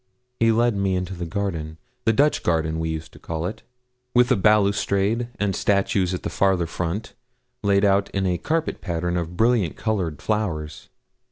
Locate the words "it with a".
3.45-4.35